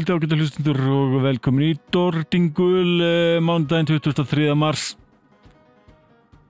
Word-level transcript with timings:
kvöldi 0.00 0.16
ágættu 0.16 0.36
hlustundur 0.38 0.78
og 0.88 1.14
velkomin 1.24 1.74
í 1.74 1.78
Dordingul 1.92 3.02
eh, 3.04 3.40
mándaginn 3.44 3.88
23. 3.88 4.54
mars. 4.56 4.94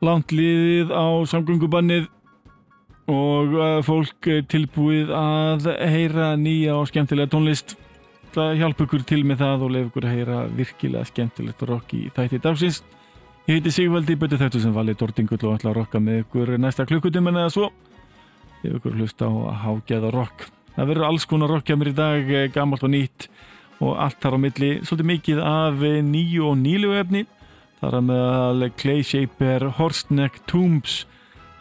Langt 0.01 0.31
liðið 0.31 0.93
á 0.95 1.19
samgöngubannið 1.27 2.07
og 3.11 3.57
eh, 3.59 3.81
fólk 3.83 4.29
tilbúið 4.53 5.11
að 5.11 5.67
heyra 5.83 6.37
nýja 6.39 6.77
og 6.79 6.87
skemmtilega 6.93 7.33
tónlist. 7.33 7.75
Það 8.37 8.55
hjálpa 8.61 8.87
ykkur 8.87 9.05
til 9.09 9.25
með 9.27 9.43
það 9.43 9.67
og 9.67 9.75
leif 9.75 9.91
ykkur 9.91 10.07
að 10.07 10.15
heyra 10.15 10.39
virkilega 10.61 11.11
skemmtilegt 11.11 11.67
rock 11.67 11.97
í 11.99 12.05
þætti 12.15 12.43
dagsins. 12.47 12.81
Ég 13.49 13.59
heiti 13.59 13.75
Sigvaldi, 13.75 14.15
betur 14.15 14.39
þetta 14.39 14.63
sem 14.63 14.77
valið 14.77 15.01
Dordingull 15.03 15.43
og 15.43 15.59
ætla 15.59 15.73
að 15.73 15.81
rocka 15.81 15.99
með 15.99 16.23
ykkur 16.23 16.55
næsta 16.61 16.87
klukkutum 16.87 17.33
en 17.33 17.43
eða 17.43 17.51
svo. 17.57 17.73
Ég 18.63 18.79
ykkur 18.79 18.95
hlusta 19.01 19.27
á 19.27 19.35
að 19.35 19.61
hágeða 19.65 20.15
rock 20.15 20.51
Það 20.77 20.91
verður 20.91 21.07
alls 21.09 21.27
konar 21.29 21.51
rockjamir 21.51 21.91
í 21.91 21.97
dag, 21.97 22.31
eh, 22.31 22.49
gammalt 22.53 22.85
og 22.87 22.93
nýtt 22.93 23.27
og 23.81 23.97
allt 23.97 24.21
þar 24.23 24.37
á 24.37 24.39
milli, 24.39 24.71
svolítið 24.85 25.09
mikið 25.11 25.41
af 25.43 25.83
eh, 25.83 26.01
nýju 26.05 26.47
og 26.47 26.59
nýlu 26.61 26.93
efni. 27.01 27.25
Það 27.81 27.97
er 27.97 28.05
með 28.07 28.65
Clay 28.77 29.03
Shaper, 29.03 29.67
Horstneck, 29.79 30.43
Tombs, 30.47 31.07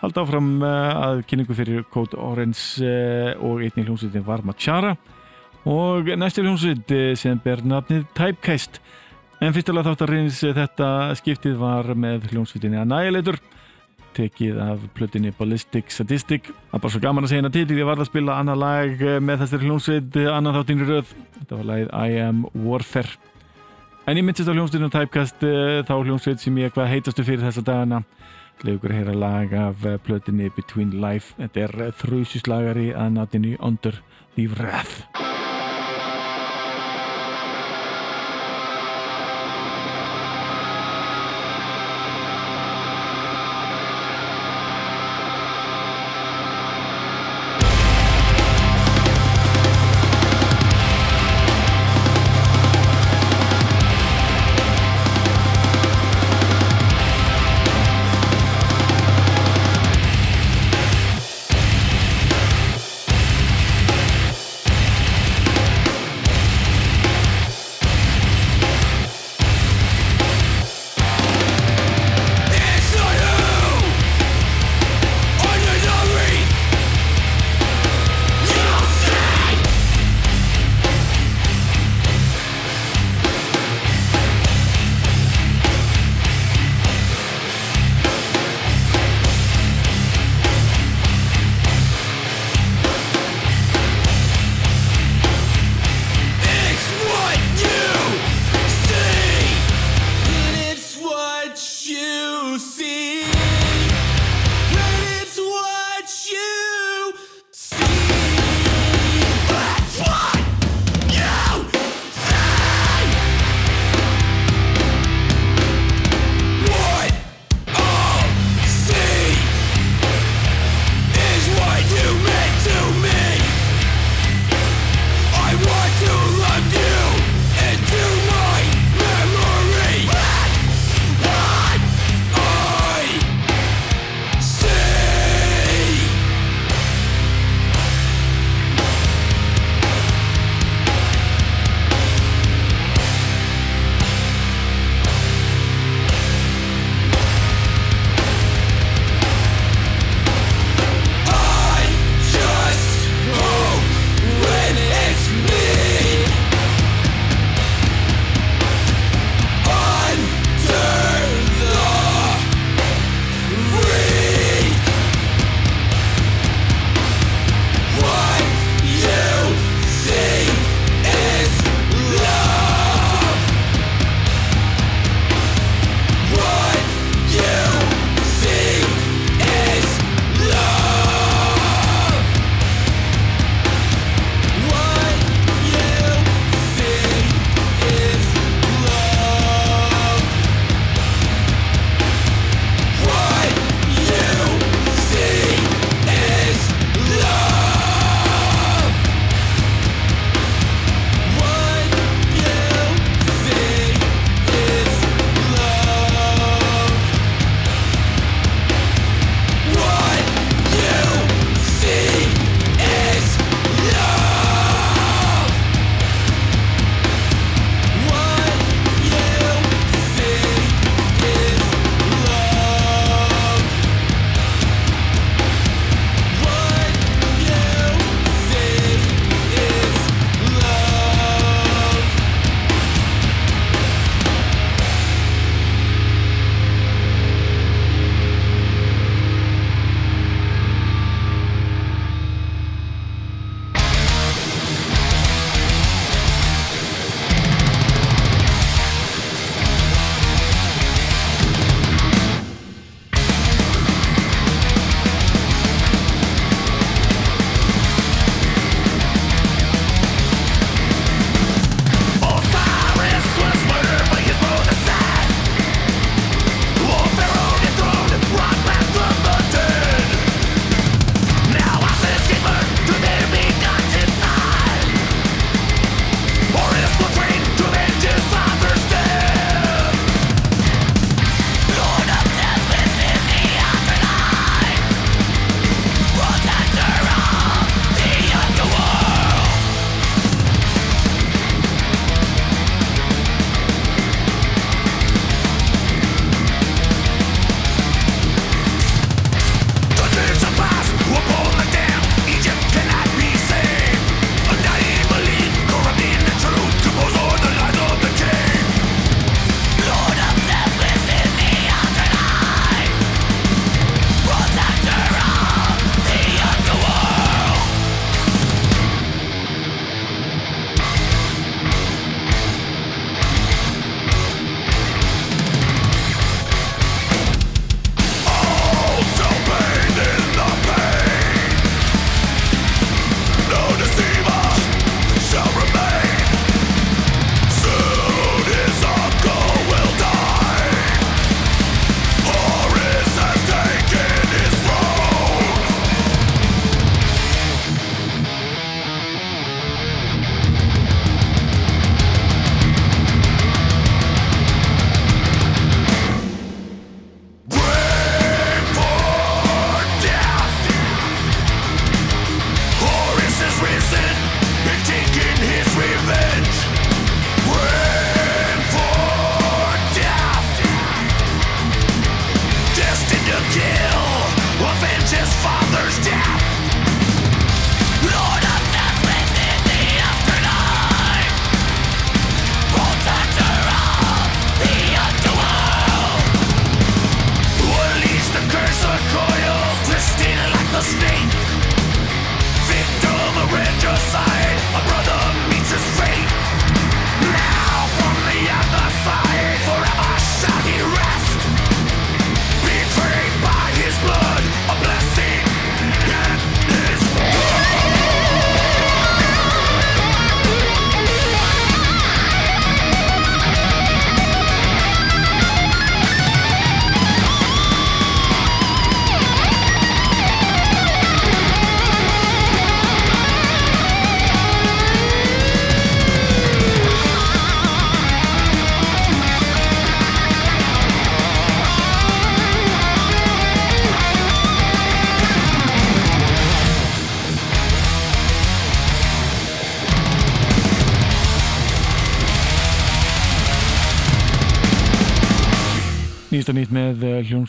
halda 0.03 0.25
áfram 0.25 0.49
eh, 0.61 1.01
að 1.07 1.23
kynningu 1.27 1.57
fyrir 1.57 1.87
Code 1.89 2.19
Orange 2.19 3.35
og 3.39 3.63
einnig 3.63 3.87
hljómsveitin 3.87 4.27
Varma 4.27 4.53
Tjara 4.53 4.95
og 5.67 6.07
næstir 6.15 6.45
hljómsveit 6.45 7.17
sem 7.19 7.39
ber 7.43 7.63
nafnið 7.67 8.05
Typecast. 8.15 8.79
En 9.43 9.55
fyrstulega 9.55 9.91
þáttarins 9.91 10.39
þetta 10.43 11.15
skiptið 11.19 11.57
var 11.59 11.91
með 11.95 12.29
hljómsveitinni 12.31 12.79
Annihilator 12.79 13.39
tekið 14.17 14.59
af 14.63 14.83
plötinni 14.97 15.31
Ballistic 15.37 15.91
Sadistic. 15.93 16.49
Það 16.69 16.77
er 16.77 16.83
bara 16.83 16.93
svo 16.93 17.01
gaman 17.03 17.25
að 17.25 17.31
segja 17.31 17.41
hérna 17.41 17.51
til 17.55 17.77
ég 17.79 17.89
var 17.89 18.01
að 18.01 18.09
spila 18.09 18.37
annað 18.41 18.61
lag 18.63 19.03
eh, 19.03 19.17
með 19.23 19.43
þessari 19.43 19.69
hljómsveit 19.69 20.19
eh, 20.21 20.29
annað 20.33 20.59
þáttinn 20.59 20.83
í 20.83 20.89
röð. 20.89 21.13
Þetta 21.37 21.59
var 21.59 21.69
lagið 21.71 21.91
I 21.93 22.19
Am 22.25 22.41
Warfare. 22.65 23.15
En 24.09 24.17
ég 24.17 24.25
myndist 24.25 24.49
á 24.49 24.55
hljómsveitinu 24.55 24.91
Typecast 24.95 25.45
eh, 25.47 25.79
þá 25.87 25.95
hljómsveit 25.99 26.43
sem 26.43 26.59
ég 26.63 26.75
hvað 26.75 26.91
heitastu 26.95 27.27
fyrir 27.27 27.45
þessa 27.47 27.65
dagana. 27.67 28.03
Leiður 28.65 28.91
að 28.91 28.99
heyra 28.99 29.15
lag 29.15 29.55
af 29.55 29.87
plötinni 30.03 30.51
Between 30.55 30.97
Life. 30.99 31.37
Þetta 31.39 31.65
er 31.67 31.95
þrjusislagari 32.01 32.91
að 32.91 33.15
náttinu 33.15 33.55
Under 33.63 34.01
the 34.35 34.49
Wrath 34.51 35.18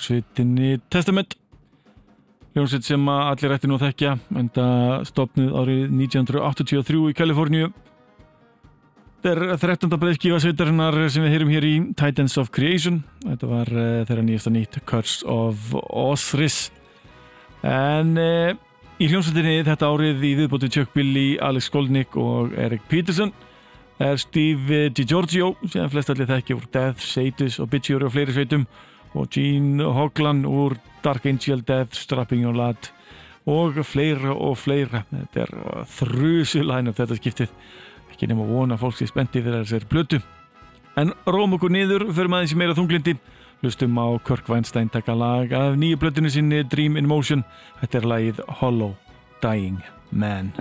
hljómsveitinni 0.00 0.80
Testament. 0.88 1.36
Hljómsveit 2.54 2.84
sem 2.84 3.08
allir 3.08 3.52
ætti 3.54 3.68
nú 3.68 3.76
að 3.76 3.84
þekkja 3.88 4.16
en 4.40 4.48
það 4.54 5.04
stopnið 5.10 5.52
árið 5.60 5.82
1983 5.92 7.02
í 7.10 7.16
Kaliforníu. 7.18 7.68
Þetta 9.20 9.30
er 9.34 9.60
13. 9.60 9.92
breyðskífa 10.00 10.40
sveitarinnar 10.40 10.96
sem 11.12 11.22
við 11.22 11.34
heyrum 11.34 11.52
hér 11.52 11.66
í 11.68 11.74
Titans 12.00 12.38
of 12.40 12.50
Creation. 12.50 13.02
Þetta 13.26 13.50
var 13.50 13.70
uh, 13.74 14.00
þeirra 14.08 14.24
nýjasta 14.24 14.54
nýtt 14.54 14.80
Curse 14.88 15.28
of 15.28 15.76
Osiris. 15.76 16.58
En 17.62 18.16
uh, 18.16 18.56
í 18.98 19.10
hljómsveitinni 19.10 19.60
þetta 19.68 19.92
árið 19.92 20.26
í 20.26 20.34
viðbóti 20.40 20.72
Chuck 20.72 20.96
Billy, 20.96 21.36
Alex 21.44 21.68
Skolnick 21.68 22.16
og 22.18 22.56
Eric 22.58 22.88
Peterson 22.88 23.34
er 24.00 24.16
Steve 24.16 24.86
DiGiorgio 24.96 25.52
sem 25.68 25.90
flest 25.92 26.10
allir 26.10 26.30
þekki 26.30 26.56
úr 26.56 26.70
Death, 26.72 27.04
Sadis 27.04 27.60
og 27.60 27.68
Bitchure 27.70 28.08
og 28.08 28.16
fleiri 28.16 28.32
sveitum 28.32 28.64
og 29.14 29.30
Gene 29.34 29.90
Hoglan 29.96 30.44
úr 30.46 30.76
Dark 31.04 31.26
Angel, 31.26 31.62
Death, 31.66 31.96
Strapping 31.98 32.44
Your 32.44 32.56
Lad 32.56 32.90
og 33.50 33.80
fleira 33.88 34.34
og 34.34 34.58
fleira. 34.60 35.04
Þetta 35.10 35.46
er 35.46 35.54
þrjusulæn 35.96 36.92
og 36.92 36.98
þetta 36.98 37.18
skiptið. 37.18 37.54
Ekki 38.12 38.28
nema 38.30 38.46
vona 38.46 38.78
fólk 38.80 38.98
sem 38.98 39.08
spendi 39.10 39.42
fyrir 39.42 39.64
þessari 39.64 39.90
blötu 39.90 40.20
en 40.98 41.12
róm 41.26 41.54
okkur 41.56 41.72
niður 41.72 42.08
fyrir 42.10 42.30
maður 42.32 42.50
sem 42.50 42.60
meira 42.60 42.76
þunglindi 42.76 43.14
hlustum 43.60 43.98
á 44.00 44.06
Kirk 44.26 44.48
Weinstein 44.50 44.90
taka 44.92 45.14
lag 45.14 45.52
af 45.52 45.78
nýju 45.78 46.00
blötinu 46.00 46.32
sinni 46.32 46.62
Dream 46.64 46.96
in 46.96 47.08
Motion. 47.08 47.44
Þetta 47.80 48.00
er 48.00 48.10
lagið 48.14 48.44
Hollow 48.60 48.96
Dying 49.44 49.80
Man 50.10 50.52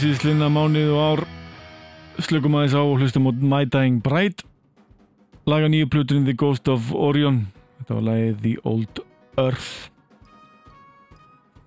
síðslinna 0.00 0.48
mánuð 0.52 0.90
og 0.94 1.00
ár. 1.04 1.22
Slökum 2.24 2.56
aðeins 2.56 2.76
á 2.78 2.82
og 2.82 2.98
hlustum 3.02 3.28
út 3.28 3.40
My 3.42 3.64
Dying 3.68 4.00
Bride 4.04 4.46
laga 5.50 5.68
nýju 5.68 5.90
pluturinn 5.92 6.24
The 6.24 6.36
Ghost 6.38 6.68
of 6.72 6.92
Orion. 6.96 7.44
Þetta 7.80 7.98
var 7.98 8.06
lagið 8.08 8.38
The 8.44 8.54
Old 8.64 9.02
Earth. 9.40 9.72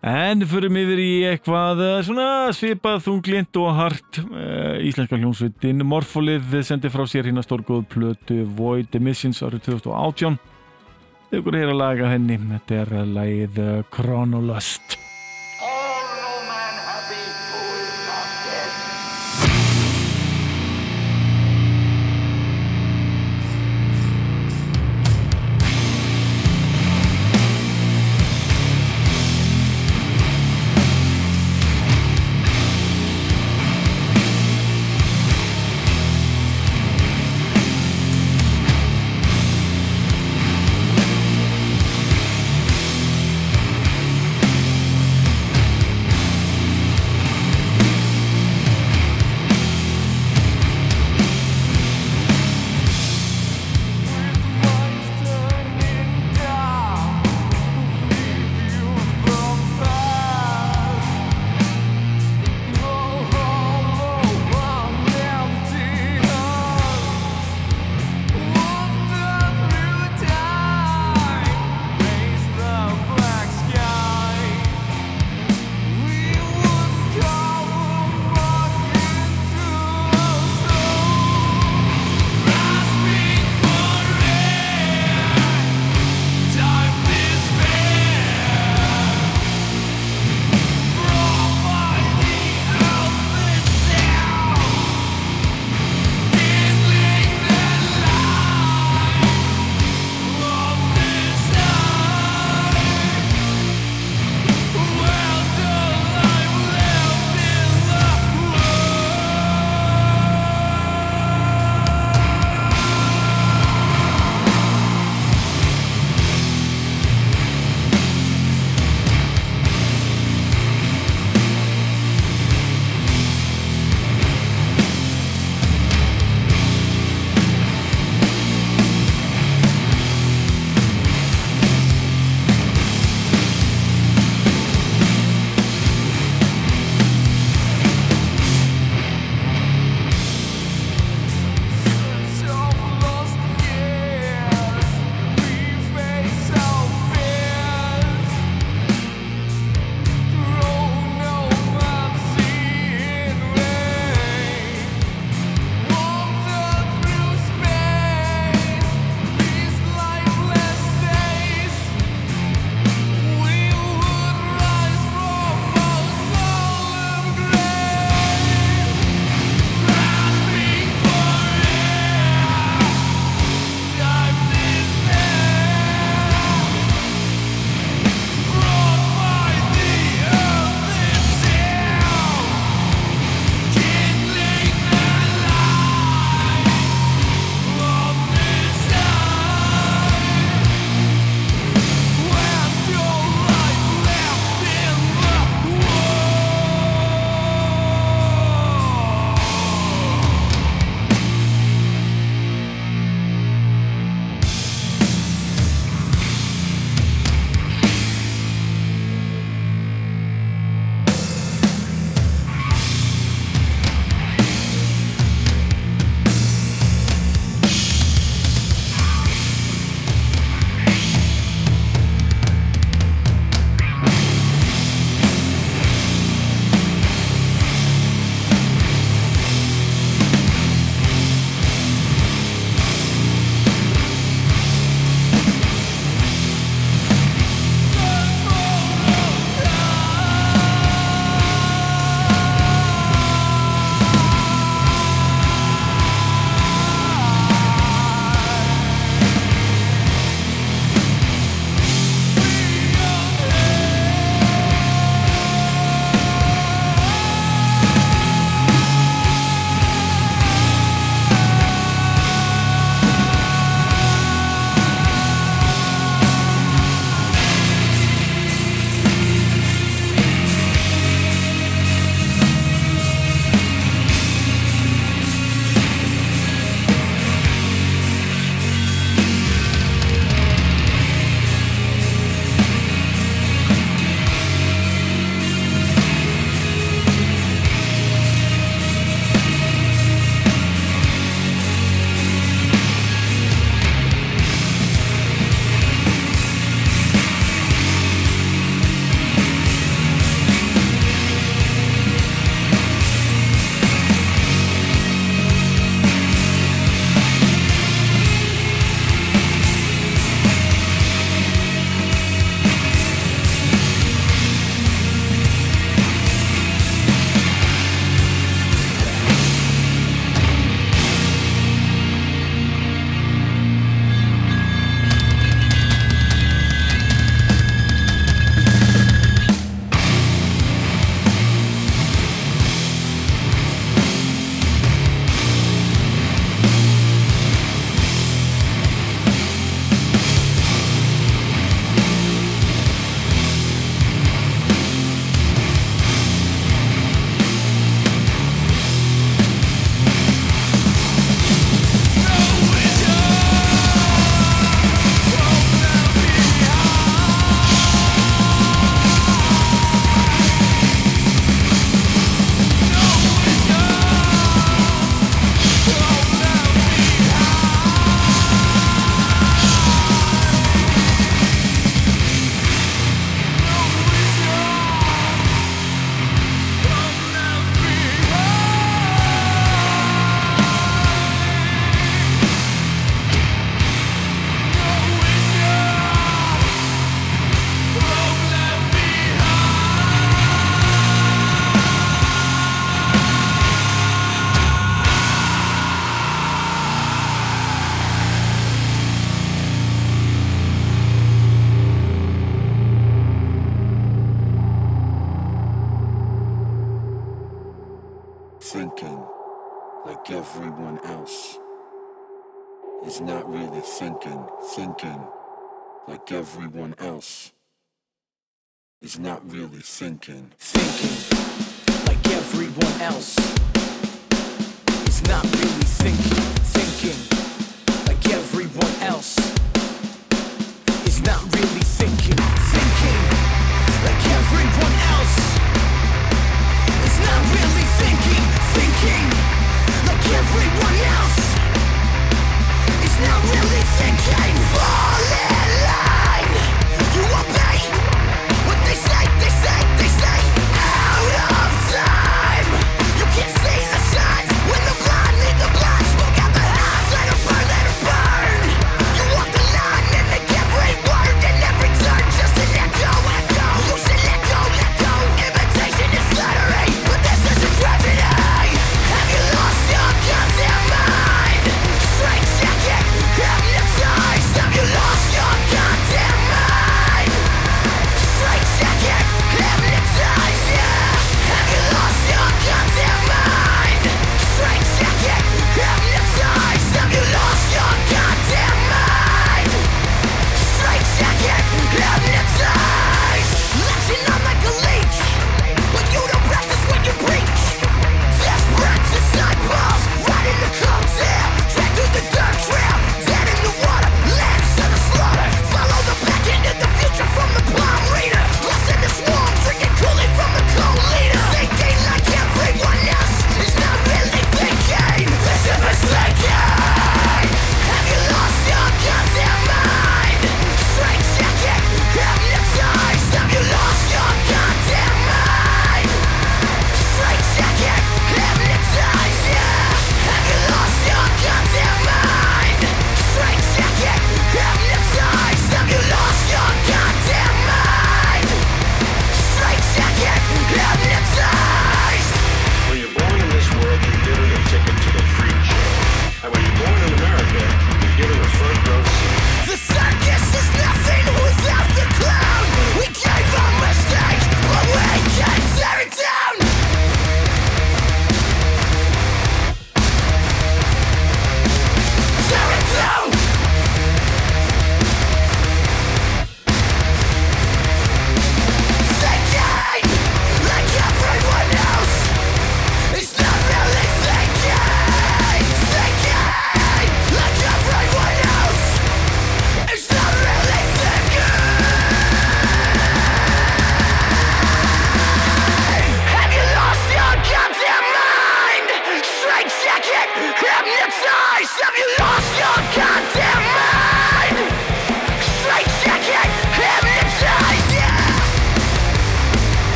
En 0.00 0.42
förum 0.48 0.78
yfir 0.80 1.02
í 1.02 1.10
eitthvað 1.28 1.82
eh, 1.84 1.98
svona 2.06 2.28
svipað 2.56 3.02
þunglind 3.04 3.58
og 3.60 3.74
hart. 3.76 4.22
Uh, 4.30 4.80
íslenska 4.88 5.18
hljómsveitin 5.20 5.84
Morfolið 5.84 6.56
sendi 6.64 6.88
frá 6.90 7.04
sér 7.04 7.28
hérna 7.28 7.44
stórgóð 7.44 7.84
plötu 7.92 8.40
Void 8.56 8.96
Emissions 8.96 9.42
árið 9.44 9.68
2018 9.74 10.40
Þau 11.30 11.44
voru 11.46 11.60
hér 11.60 11.74
að 11.74 11.78
laga 11.78 12.08
henni. 12.10 12.40
Þetta 12.56 12.80
er 12.80 13.12
lagið 13.12 13.62
eh, 13.62 13.76
Chronolust 13.94 14.99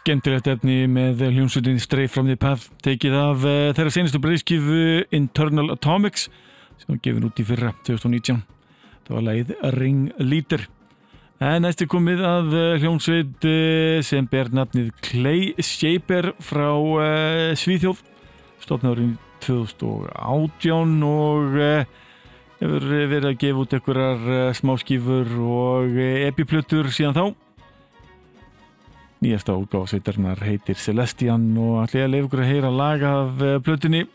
skemmtilegt 0.00 0.48
efni 0.48 0.86
með 0.88 1.26
hljómsveitin 1.26 1.80
Strafe 1.82 2.08
from 2.14 2.28
the 2.30 2.36
Path 2.40 2.70
tekið 2.84 3.14
af 3.20 3.42
eh, 3.44 3.70
þeirra 3.76 3.92
senestu 3.92 4.20
breyðskifu 4.22 4.84
Internal 5.12 5.74
Atomics 5.74 6.28
sem 6.80 6.94
var 6.94 7.00
gefin 7.04 7.26
út 7.28 7.40
í 7.40 7.44
fyrra 7.44 7.74
2019. 7.84 8.38
Það 9.04 9.16
var 9.18 9.26
lægið 9.26 9.50
Ring 9.76 10.06
Leader 10.22 10.64
en 11.44 11.66
næstu 11.66 11.84
komið 11.90 12.22
að 12.24 12.56
eh, 12.56 12.78
hljómsveit 12.80 13.48
eh, 13.50 13.98
sem 14.06 14.28
ber 14.30 14.48
nafnið 14.56 14.88
Clay 15.04 15.52
Shaper 15.60 16.32
frá 16.40 16.70
Svíþjóð 17.60 18.00
stofnarinn 18.64 19.18
2018 19.44 20.96
og 21.10 21.60
hefur 22.60 22.88
verið 22.88 23.28
að 23.34 23.38
gefa 23.44 23.64
út 23.66 23.76
einhverjar 23.76 24.56
smáskifur 24.56 25.36
og 25.44 26.02
epiplötur 26.30 26.88
síðan 26.92 27.16
þá. 27.16 27.24
Nýjasta 29.20 29.52
útgáðsveitarnar 29.60 30.40
heitir 30.46 30.78
Celestian 30.80 31.50
og 31.60 31.82
allir 31.82 32.06
að 32.06 32.14
leifur 32.14 32.40
að 32.40 32.48
heyra 32.54 32.70
lag 32.72 33.04
af 33.04 33.42
eh, 33.44 33.58
plötunni. 33.60 34.06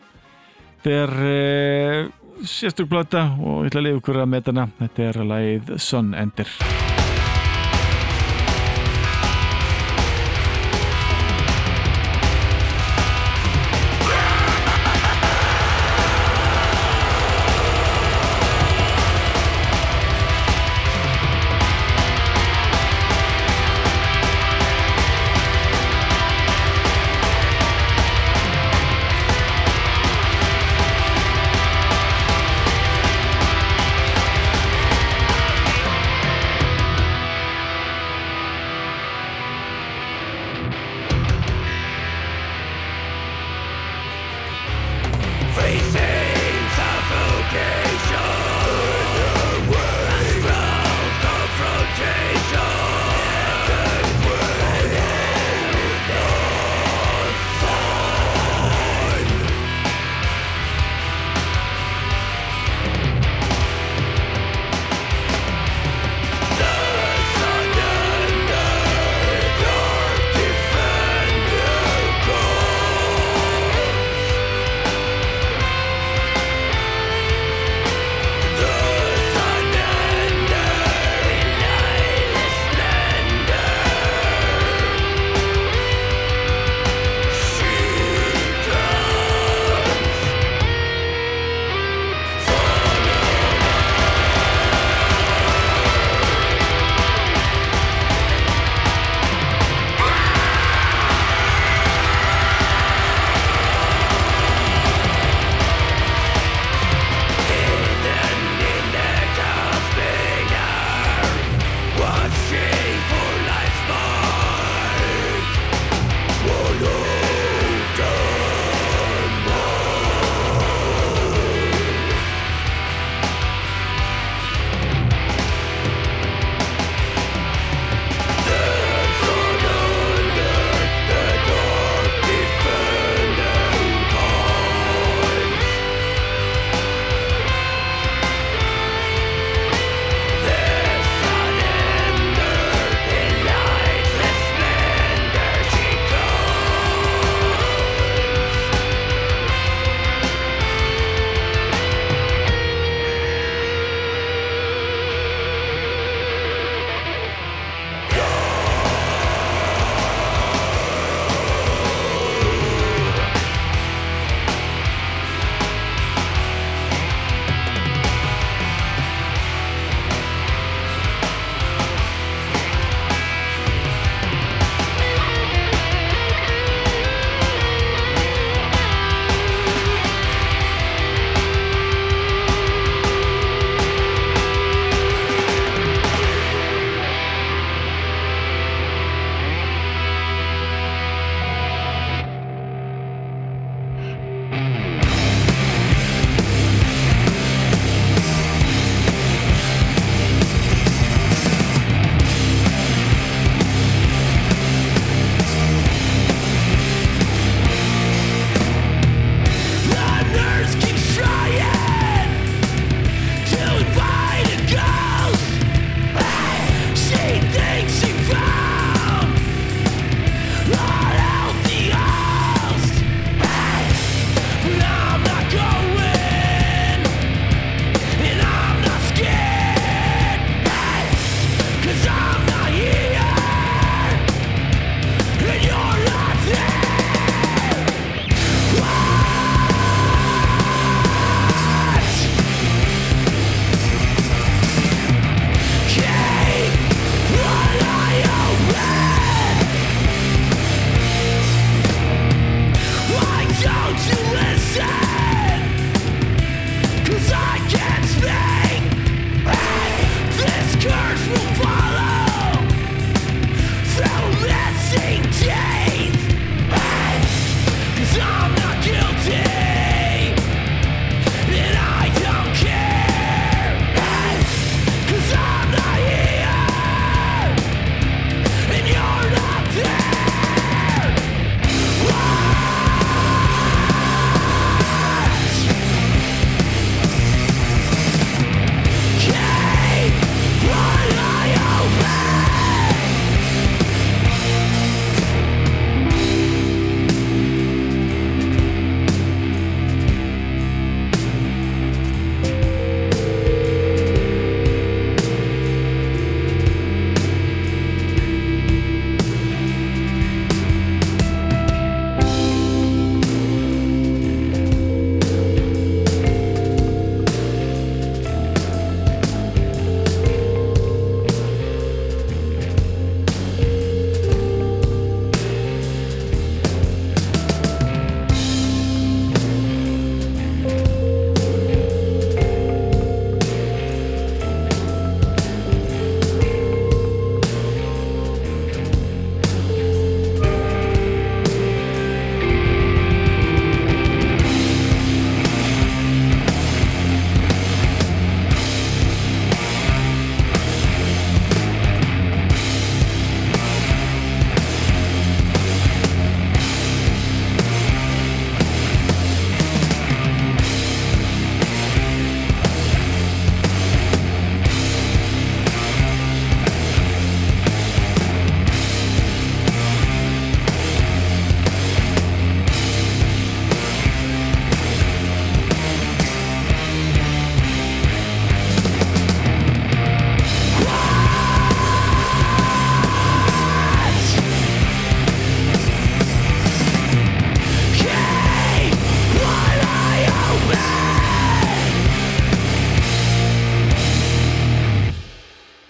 Þetta 0.82 0.96
er 1.04 1.14
e, 1.26 2.42
sérstök 2.42 2.90
plöta 2.90 3.28
og 3.38 3.62
ég 3.62 3.70
ætla 3.70 3.84
að 3.84 3.88
leifur 3.92 4.18
að 4.24 4.32
metana. 4.34 4.66
Þetta 4.82 5.08
er 5.12 5.22
lagið 5.30 5.72
Sun 5.78 6.10
Ender. 6.18 6.50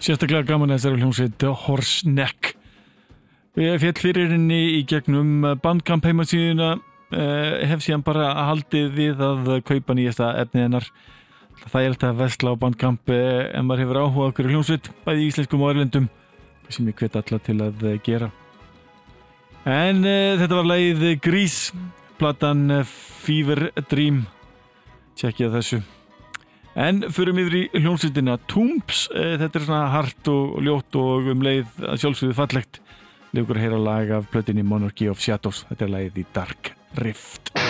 Sérstaklega 0.06 0.46
gaman 0.46 0.70
að 0.70 0.76
þessari 0.78 1.00
hljómsveit 1.00 1.44
Horseneck. 1.64 2.52
Ég 3.58 3.80
fjall 3.82 3.96
fyrir 3.98 4.28
henni 4.30 4.58
í 4.76 4.82
gegnum 4.86 5.40
bandkamp 5.58 6.04
heimasíðuna 6.06 6.76
uh, 6.76 7.56
hef 7.66 7.82
síðan 7.82 8.04
bara 8.06 8.28
haldið 8.46 8.92
við 8.94 9.24
að 9.26 9.50
kaupa 9.66 9.96
nýjasta 9.98 10.28
efnið 10.44 10.62
hennar. 10.62 10.86
Það 11.64 11.80
er 11.80 11.90
alltaf 11.90 12.12
að 12.12 12.20
vesla 12.20 12.52
á 12.54 12.60
bandkamp 12.62 13.12
en 13.16 13.66
maður 13.66 13.82
hefur 13.82 14.00
áhuga 14.04 14.28
okkur 14.30 14.50
hljómsveit 14.52 14.92
bæði 15.08 15.24
í 15.24 15.28
íslenskum 15.32 15.66
og 15.66 15.74
erlendum 15.74 16.06
sem 16.70 16.86
ég 16.86 17.02
hvet 17.02 17.18
alla 17.18 17.42
til 17.42 17.58
að 17.66 17.84
uh, 17.88 17.98
gera. 18.06 18.30
En 19.66 20.06
þetta 20.06 20.60
var 20.60 20.70
lagið 20.70 21.04
Grís, 21.18 21.58
platan 22.22 22.84
Fever 22.86 23.72
Dream. 23.90 24.22
Tjekkja 25.18 25.50
þessu. 25.58 25.82
En 26.76 27.06
förum 27.08 27.38
yfir 27.40 27.54
í 27.56 27.80
hljómsveitina 27.80 28.34
Tombs, 28.52 29.06
eh, 29.14 29.38
þetta 29.40 29.56
er 29.56 29.64
svona 29.64 29.86
hart 29.94 30.28
og 30.28 30.58
ljótt 30.60 30.98
og 31.00 31.30
um 31.32 31.40
leið 31.40 31.70
að 31.80 32.02
sjálfsögðu 32.02 32.36
fallegt. 32.36 32.80
Legur 33.32 33.56
að 33.56 33.64
heyra 33.64 33.80
lag 33.80 34.12
af 34.18 34.28
plötinni 34.30 34.64
Monarchy 34.64 35.08
of 35.08 35.20
Shadows, 35.20 35.64
þetta 35.70 35.88
er 35.88 35.94
lagið 35.96 36.20
í 36.20 36.26
Dark 36.36 36.76
Rift 37.00 37.65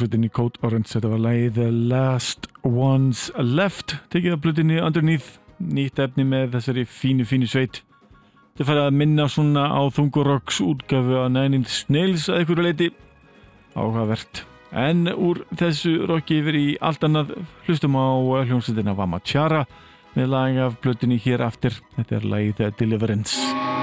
hljómsveitinni 0.00 0.30
Code 0.32 0.60
Orange. 0.64 0.88
Þetta 0.94 1.10
var 1.12 1.20
lagið 1.20 1.56
The 1.58 1.68
Last 1.90 2.46
Ones 2.64 3.26
Left. 3.36 3.98
Tekið 4.12 4.36
af 4.36 4.42
blutinni 4.44 4.80
Underneath. 4.80 5.38
Nýtt 5.60 6.00
efni 6.00 6.24
með 6.24 6.54
þessari 6.54 6.86
fínu 6.88 7.26
fínu 7.28 7.48
sveit. 7.50 7.82
Þetta 8.54 8.68
færði 8.70 8.84
að 8.86 8.96
minna 8.96 9.26
svona 9.28 9.66
á 9.68 9.80
Þungurokks 9.92 10.62
útgafu 10.64 11.18
að 11.20 11.34
Nine 11.36 11.60
Inch 11.60 11.90
Nails 11.92 12.30
að 12.30 12.40
einhverju 12.40 12.64
leiti 12.64 12.88
áhugavert. 13.76 14.44
En 14.72 15.04
úr 15.12 15.42
þessu 15.52 15.98
rocki 16.08 16.40
yfir 16.40 16.56
í 16.56 16.66
allt 16.80 17.04
annað 17.04 17.34
hlustum 17.66 17.98
á 18.00 18.08
hljómsveitina 18.46 18.96
Vamachara 18.96 19.66
með 20.16 20.32
lag 20.32 20.62
af 20.64 20.80
blutinni 20.80 21.20
hér 21.20 21.44
aftur. 21.44 21.76
Þetta 21.98 22.22
er 22.22 22.32
lagið 22.32 22.56
The 22.62 22.72
Deliverance 22.80 23.79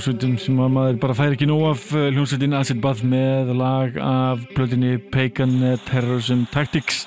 hljómsveitum 0.00 0.38
sem 0.40 0.60
að 0.64 0.70
maður 0.72 0.98
bara 1.02 1.14
fær 1.18 1.34
ekki 1.34 1.44
nóg 1.44 1.62
af 1.74 1.82
eh, 1.92 2.06
hljómsveitin 2.14 2.56
Acid 2.56 2.78
Bath 2.80 3.04
með 3.04 3.50
lag 3.58 3.98
af 4.00 4.46
plötinni 4.54 4.94
Pagan 5.12 5.58
Terrorism 5.90 6.46
Tactics 6.54 7.02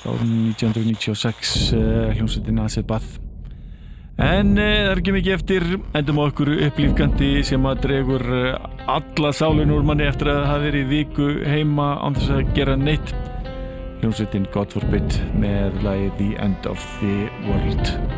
frá 0.00 0.16
1996 0.16 1.54
eh, 1.78 2.10
hljómsveitin 2.18 2.58
Acid 2.64 2.88
Bath. 2.90 3.20
En 4.18 4.56
það 4.58 4.90
er 4.90 4.98
ekki 4.98 5.14
mikið 5.14 5.36
eftir 5.36 5.70
endum 5.78 6.18
á 6.18 6.24
okkur 6.26 6.50
upplýfgandi 6.56 7.32
sem 7.46 7.70
að 7.70 7.86
dregur 7.86 8.28
eh, 8.34 8.70
alla 8.98 9.30
sálun 9.30 9.78
úr 9.78 9.86
manni 9.86 10.10
eftir 10.10 10.32
að 10.32 10.42
það 10.42 10.52
hafi 10.56 10.70
verið 10.72 10.94
viku 10.96 11.32
heima 11.46 11.92
án 12.02 12.18
þess 12.18 12.34
að 12.40 12.54
gera 12.58 12.80
neitt. 12.82 13.18
Hljómsveitin 14.02 14.50
God 14.50 14.74
Forbid 14.74 15.22
með 15.38 15.84
lagið 15.86 16.16
The 16.18 16.32
End 16.48 16.66
of 16.66 16.82
the 16.98 17.28
World 17.46 18.17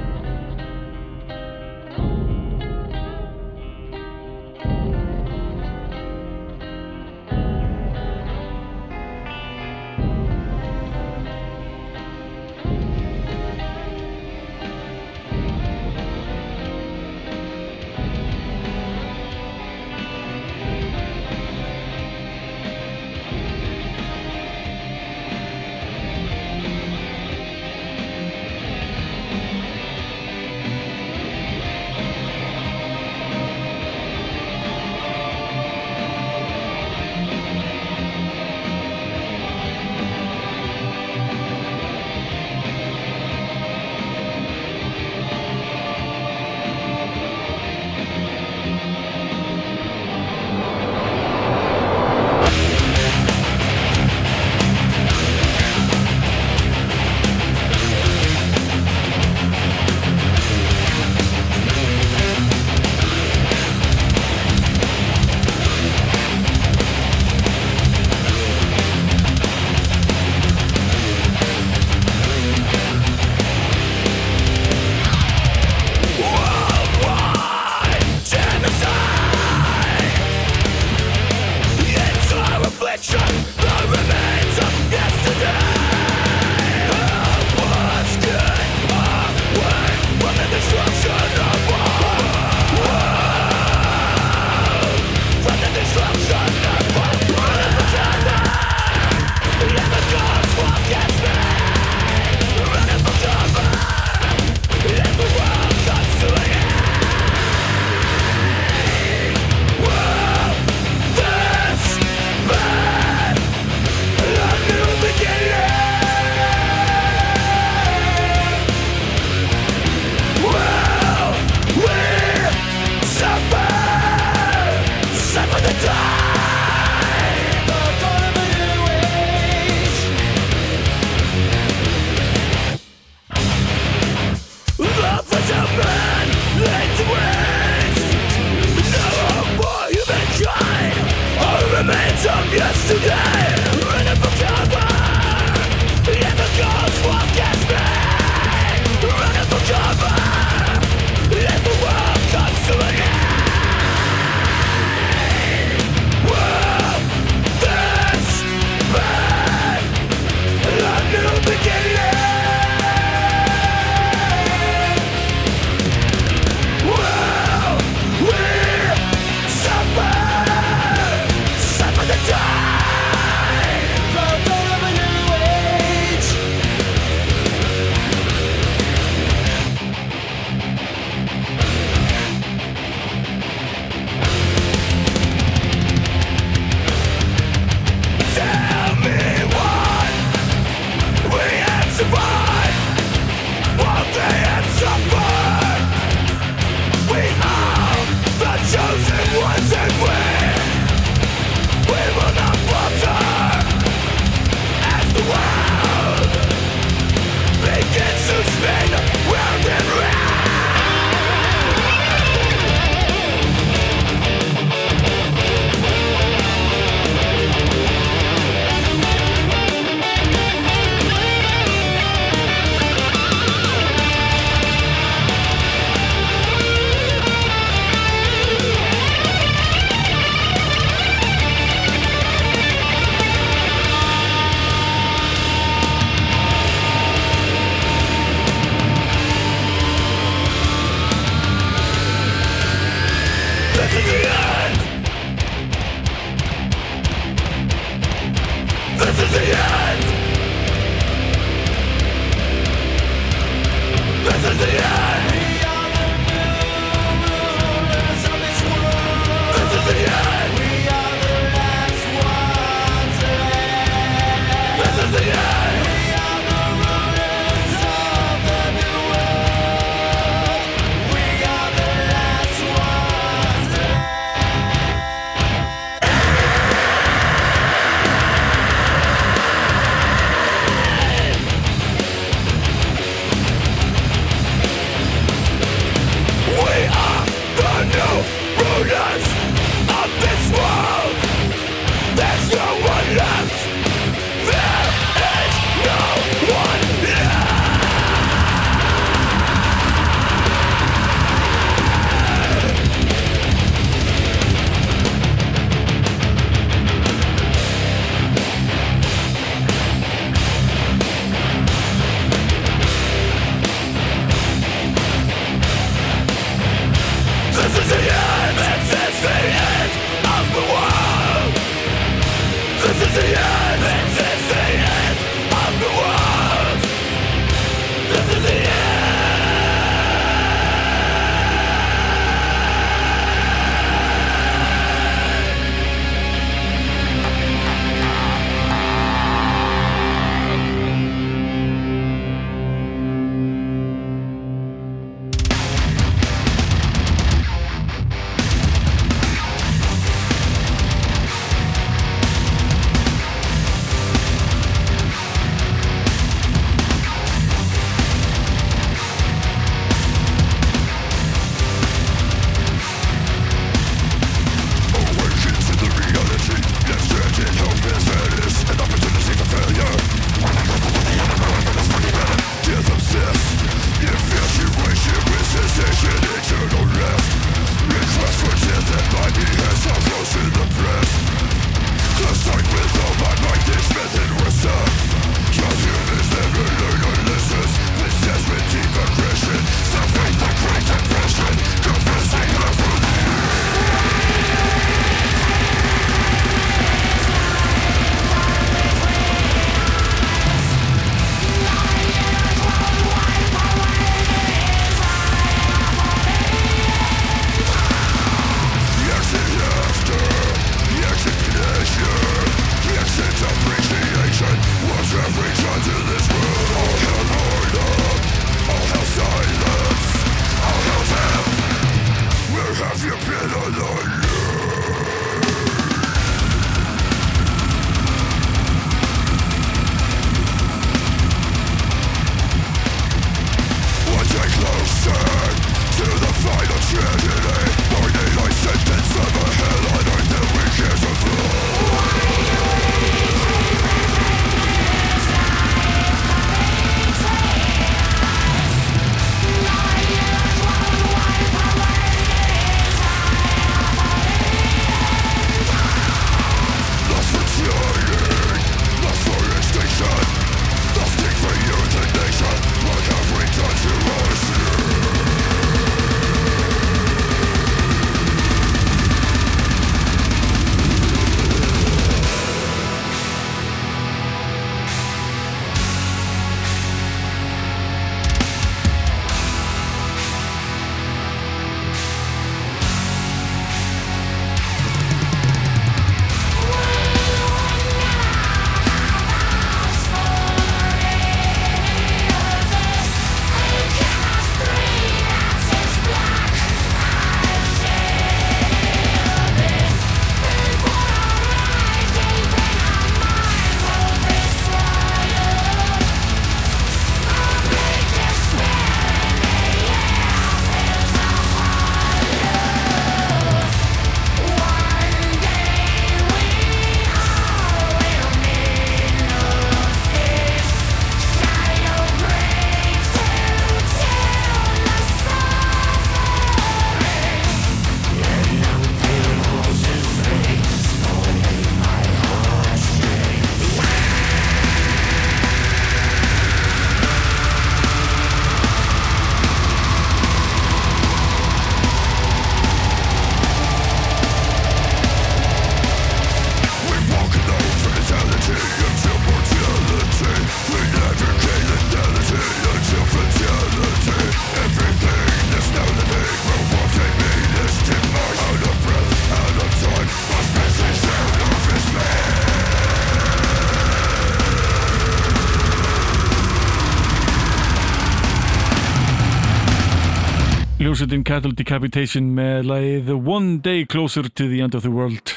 Decapitation 571.81 572.27
með 572.37 572.67
lagið 572.69 573.07
One 573.25 573.55
Day 573.65 573.87
Closer 573.89 574.27
to 574.29 574.45
the 574.51 574.59
End 574.61 574.75
of 574.77 574.83
the 574.85 574.91
World 574.93 575.31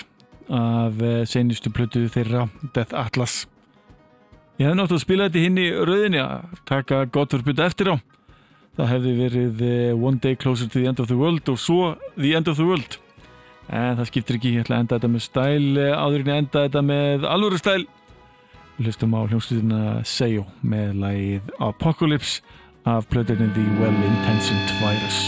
af 0.52 0.98
eh, 0.99 1.22
seinustu 1.24 1.70
plötu 1.72 2.02
þeirra 2.11 2.49
Death 2.76 2.91
Atlas. 2.99 3.36
Ég 4.60 4.68
hefði 4.68 4.76
nátt 4.82 4.91
að 4.91 4.99
spila 5.06 5.30
þetta 5.30 5.44
hinn 5.45 5.61
í 5.61 5.70
rauðinni 5.72 6.20
að 6.20 6.57
taka 6.68 7.06
gott 7.15 7.32
fyrir 7.32 7.45
bytta 7.48 7.68
eftir 7.70 7.94
á. 7.94 8.03
Það 8.76 8.91
hefði 8.91 9.14
verið 9.22 9.64
eh, 9.70 9.94
One 9.95 10.20
Day 10.20 10.36
Closer 10.36 10.68
to 10.68 10.82
the 10.82 10.90
End 10.91 10.99
of 10.99 11.07
the 11.07 11.15
World 11.15 11.48
og 11.48 11.61
svo 11.64 11.94
The 12.18 12.34
End 12.36 12.52
of 12.52 12.60
the 12.60 12.68
World. 12.68 12.98
En 13.72 14.02
það 14.02 14.10
skiptir 14.11 14.41
ekki, 14.41 14.52
ég 14.57 14.65
ætla 14.65 14.82
að 14.82 14.84
enda 14.84 14.99
þetta 14.99 15.11
með 15.14 15.24
stæl 15.30 15.70
eh, 15.86 15.95
áður 15.95 16.26
en 16.26 16.34
enda 16.41 16.65
þetta 16.65 16.84
með 16.90 17.30
alvöru 17.30 17.61
stæl. 17.61 17.86
Við 18.82 18.90
hlustum 18.90 19.15
á 19.15 19.22
hljómsveitina 19.30 19.80
Seyo 20.03 20.44
með 20.60 20.99
lagið 21.06 21.56
Apocalypse 21.64 22.44
af 22.84 23.07
plötunni 23.07 23.48
The 23.56 23.65
Well-Intentioned 23.80 24.76
Virus 24.84 25.24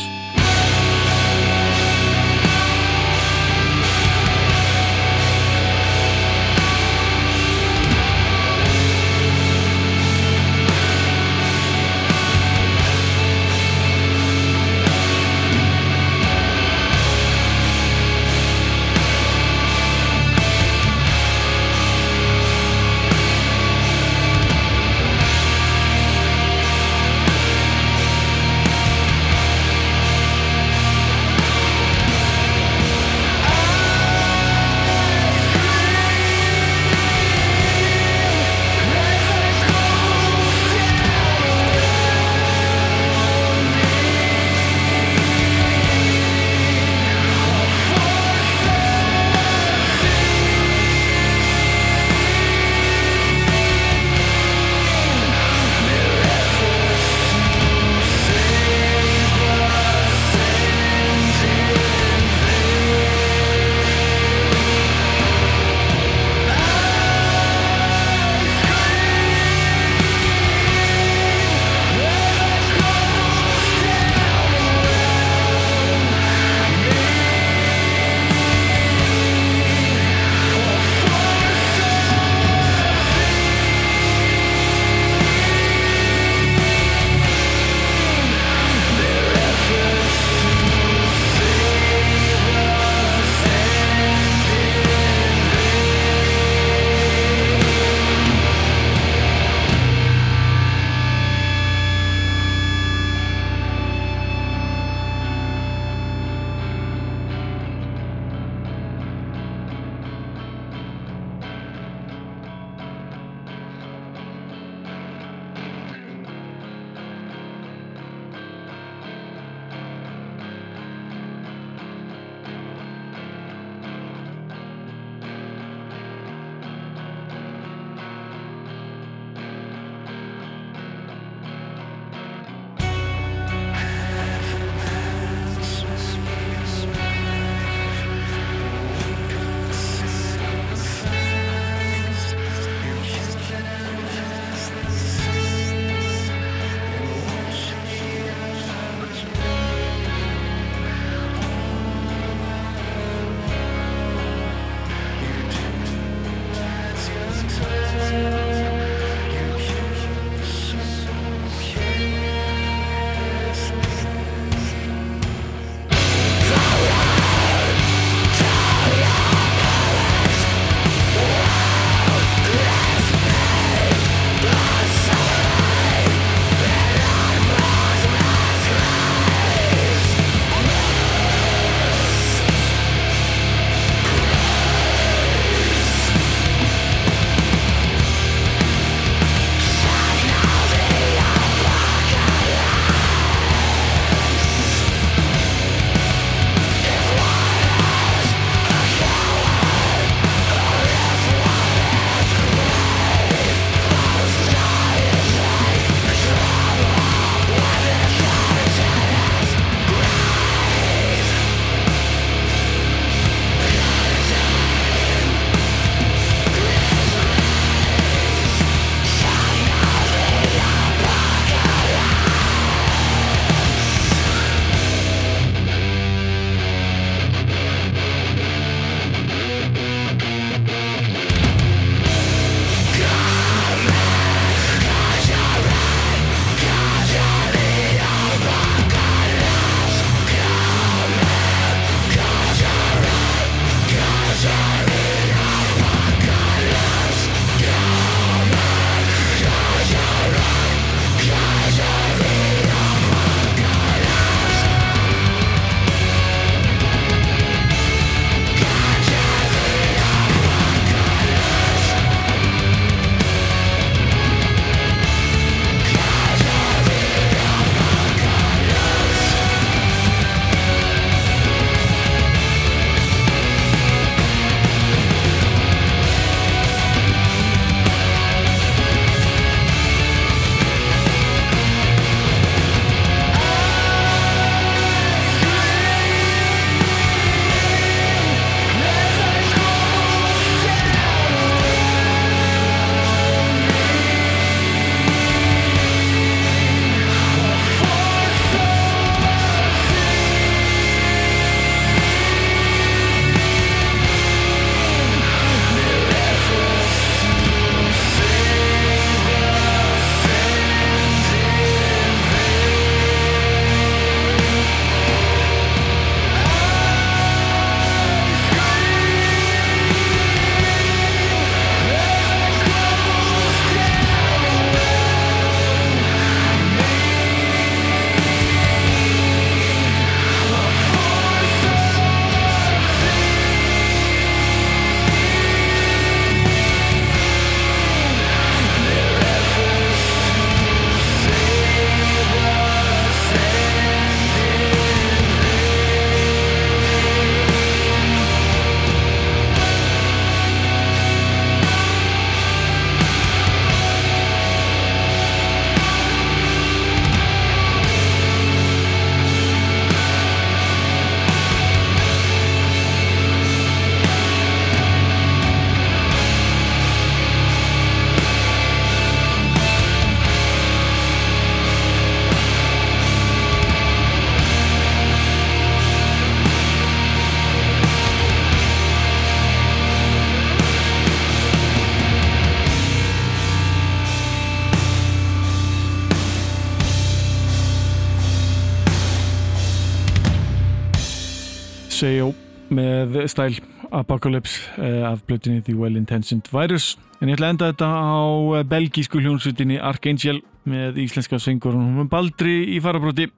stæl 393.32 393.60
Apocalypse 393.92 394.72
eh, 394.78 395.04
af 395.10 395.24
blötinni 395.28 395.62
The 395.62 395.76
Well 395.76 395.98
Intentioned 395.98 396.52
Virus. 396.52 396.98
En 397.22 397.30
ég 397.30 397.38
ætla 397.38 397.52
að 397.52 397.56
enda 397.56 397.72
þetta 397.72 397.90
á 397.90 398.26
eh, 398.58 398.68
belgísku 398.68 399.22
hljónsutinni 399.24 399.80
Archangel 399.80 400.42
með 400.66 401.00
íslenska 401.06 401.40
söngurinn 401.40 402.10
Baldri 402.10 402.64
í 402.76 402.80
farabróti 402.82 403.30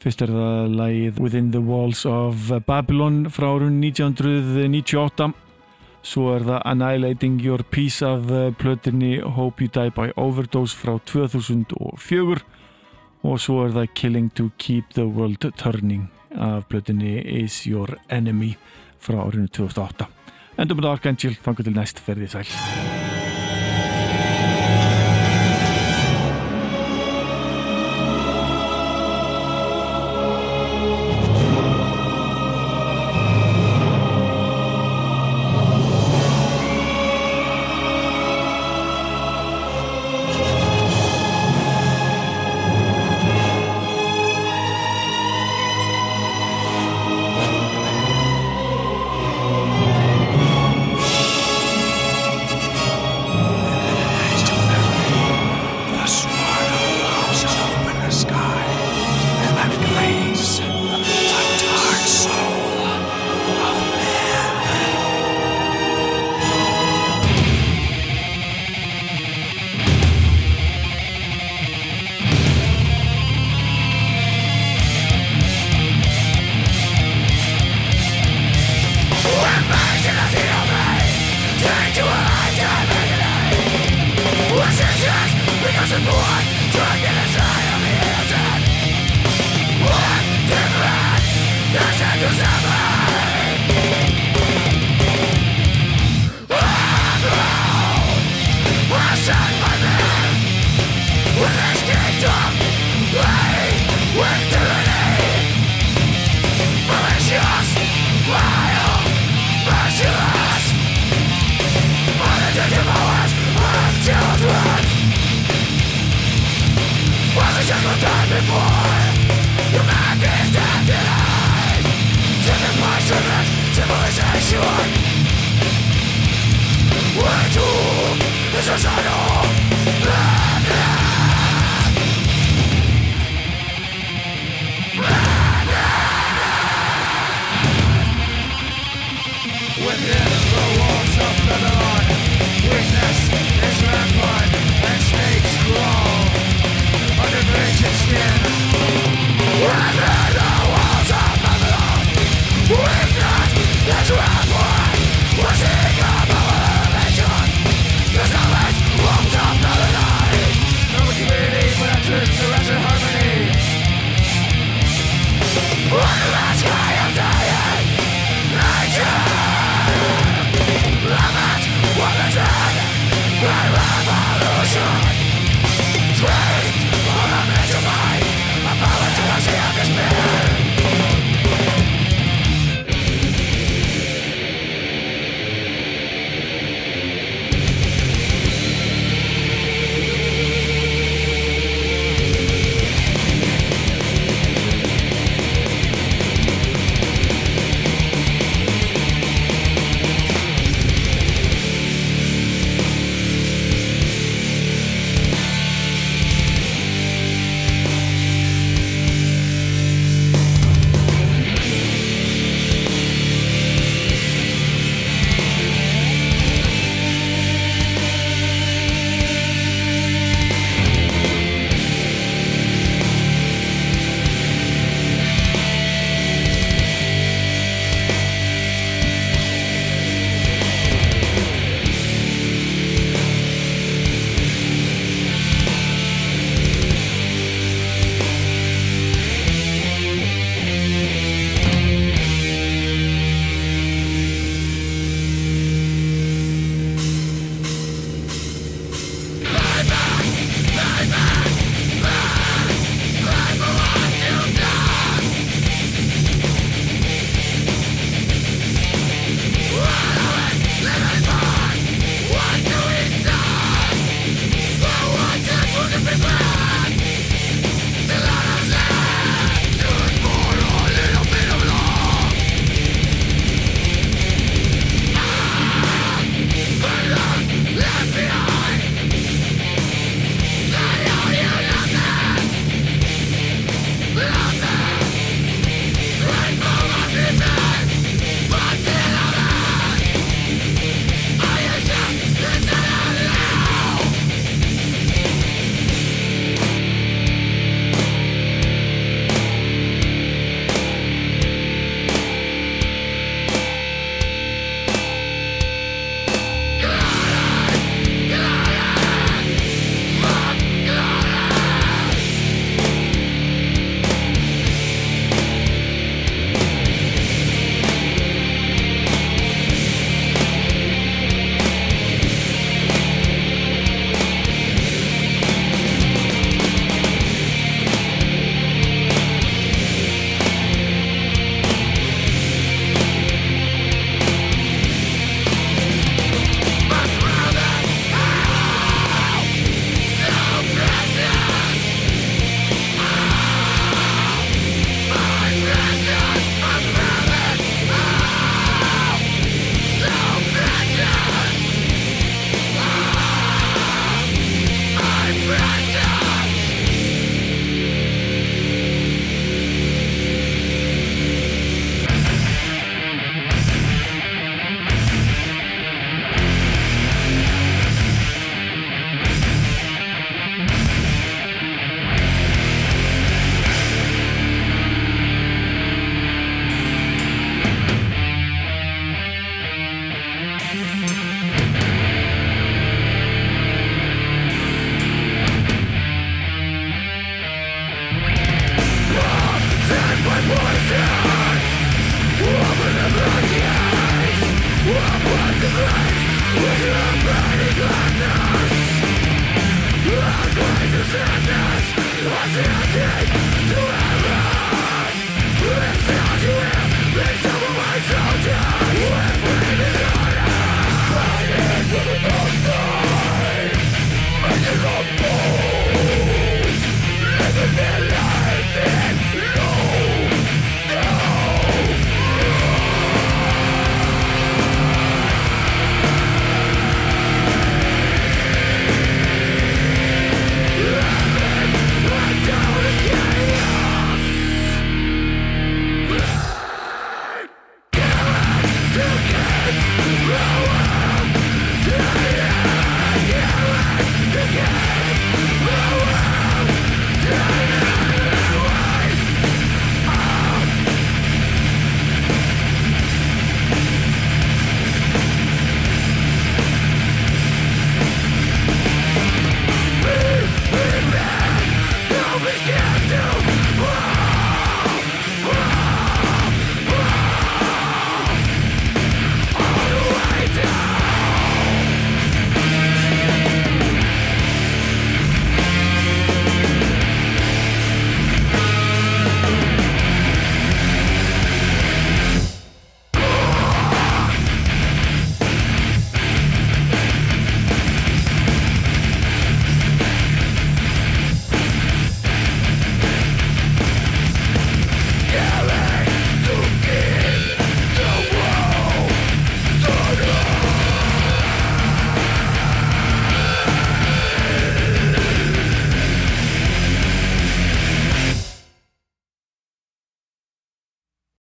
fyrst 0.00 0.22
er 0.24 0.32
það 0.32 0.74
lagið 0.78 1.20
Within 1.20 1.50
the 1.52 1.60
Walls 1.60 2.06
of 2.08 2.48
Babylon 2.66 3.26
frá 3.32 3.50
árun 3.50 3.80
1998 3.84 5.32
svo 6.00 6.30
er 6.34 6.46
það 6.46 6.62
Annihilating 6.70 7.40
Your 7.44 7.64
Peace 7.68 8.06
af 8.06 8.30
eh, 8.32 8.48
plötinni 8.56 9.18
Hope 9.20 9.64
You 9.64 9.72
Die 9.74 9.92
by 9.96 10.14
Overdose 10.16 10.76
frá 10.76 10.96
2004 11.04 12.40
og 13.20 13.36
svo 13.44 13.58
er 13.66 13.76
það 13.76 13.92
Killing 13.94 14.30
to 14.32 14.48
Keep 14.56 14.96
the 14.96 15.04
World 15.04 15.44
Turning 15.60 16.08
af 16.32 16.68
plötinni 16.70 17.18
Is 17.42 17.66
Your 17.68 17.98
Enemy 18.08 18.54
frá 19.00 19.20
árinu 19.24 19.50
2008 19.50 20.08
Endum 20.60 20.80
með 20.80 20.92
Archangel, 20.94 21.36
fangur 21.40 21.64
til 21.66 21.76
næst 21.76 22.02
ferðið 22.04 22.34
sæl 22.36 22.89